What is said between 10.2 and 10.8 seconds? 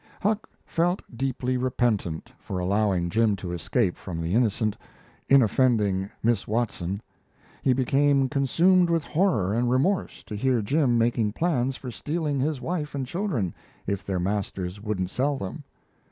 to hear